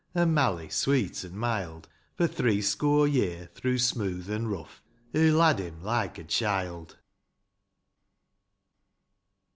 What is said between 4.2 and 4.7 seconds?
an'